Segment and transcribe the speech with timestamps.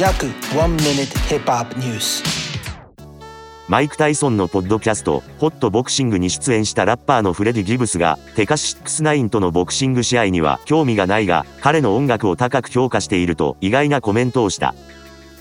[0.00, 2.24] 約1 minute hip hop news
[3.68, 14.74] マイク・タイソンのポッドキャスト、ホットボクシングに出演したラッパーのフレディ・ギブスが、テカシックスナインとのボクシング試合には興味がないが、彼の音楽を高く評価していると意外なコメントをした。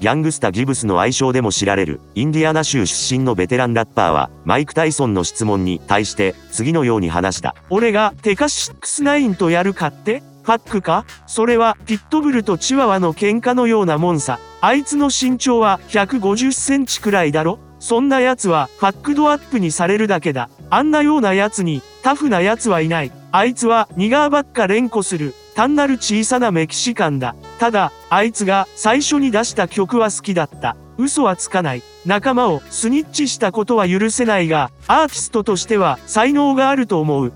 [0.00, 7.54] ギャングスタ・ギブスの愛称でも知られる、インディアナ州出身のベテランラッパーは、マイク・タイソンの質問に対して、次のように話した。
[7.70, 10.24] 俺がテカシックスナインとやるかって？
[10.42, 11.04] ファックか？
[11.26, 14.38] それはピットブルとチワワの喧嘩のようなもんさ。
[14.60, 17.58] あいつの身長は150センチくらいだろ？
[17.78, 20.50] そんな奴は fucked up にされるだけだ。
[20.68, 23.12] あんなような奴にタフな奴はいない。
[23.32, 25.34] あいつはニガーばっか連呼する。
[25.54, 27.34] 単なる小さなメキシカンだ。
[27.58, 30.76] ただ、あいつが最初に出した曲は好きだった。
[30.96, 31.82] 嘘はつかない。
[32.06, 37.32] 仲間をスニッチしたことは許せないが、アーティストとしては才能があると思う。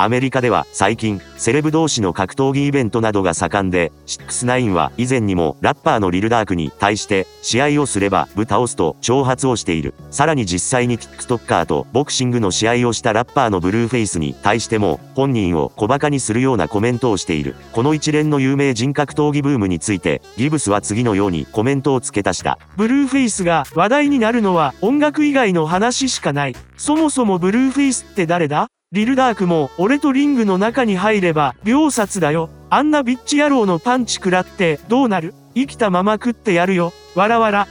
[0.00, 9.94] アメリカでは最近、セレブ同士の格闘技イベントなどが盛んで、6-9は以前にもラッパーのリルダークに対して試合をすればぶ倒すと挑発をしている。
[10.12, 17.56] さらに実際に TikToker とボクシングの試合をしたラッパーのブルーフェイスに対しても本人を小馬鹿にするようなコメントをしている。
[17.72, 22.60] この一連の有名人格闘技ブームについて、ギブスは次のようにコメントを付け足した。
[22.76, 26.56] ブルーフェイスが話題になるのは音楽以外の話しかない。
[26.76, 28.68] そもそもブルーフェイスって誰だ？
[28.90, 32.48] リルダークも、俺とリングの中に入れば、秒殺だよ。
[32.70, 35.34] あんなビッチ野郎のパンチ食らって、どうなる？
[35.54, 36.94] 生きたまま食ってやるよ。
[37.14, 37.68] わらわら。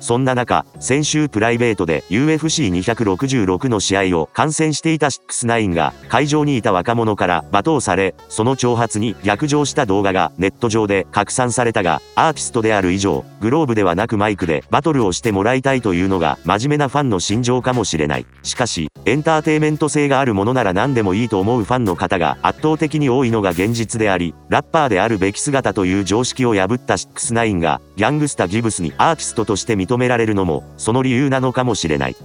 [0.00, 18.26] そんな中、先週プライベートで UFC266 の試合を観戦していた6-9が会場にいた若者から罵倒され、その挑発に逆上した動画がネット上で拡散されたが、アーティストである以上、グローブではなくマイクでバトルをしてもらいたいというのが真面目なファンの心情かもしれない。
[18.42, 32.16] しかし、エンターテイメント性があるものなら何でもいいと思うファンの方が圧倒的に多いのが現実であり、ラッパーであるべき姿という常識を破った6-9が、ギャングスタ・ギブスにアーティストとして認認められるのも、その理由なのかもしれない。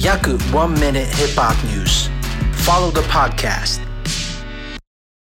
[0.00, 2.10] 約1 minute hip hop news.
[2.64, 3.85] Follow the podcast